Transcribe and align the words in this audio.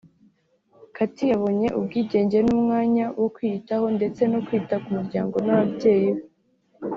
Katie 0.95 1.29
yabonye 1.33 1.67
ubwigenge 1.77 2.37
n’umwanya 2.43 3.05
wo 3.19 3.27
kwiyitaho 3.35 3.85
ndetse 3.97 4.21
no 4.31 4.39
kwita 4.45 4.75
ku 4.83 4.89
muryango 4.97 5.35
n’ababyeyi 5.45 6.09
be 6.15 6.23